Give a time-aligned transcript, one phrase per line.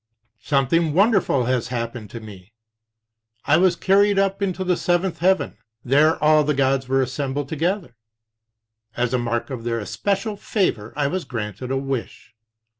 [0.41, 2.53] "Something wonderful has happened to me.
[3.45, 5.59] I was carried up into the seventh heaven.
[5.85, 7.95] There all the gods were assembled together.
[8.97, 12.33] As a mark of their especial favor I was granted a wish.